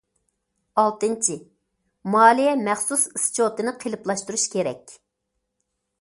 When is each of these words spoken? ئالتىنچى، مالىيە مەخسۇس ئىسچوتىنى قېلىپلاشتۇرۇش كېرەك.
ئالتىنچى، 0.83 1.35
مالىيە 2.15 2.55
مەخسۇس 2.69 3.07
ئىسچوتىنى 3.11 3.75
قېلىپلاشتۇرۇش 3.85 4.51
كېرەك. 4.55 4.97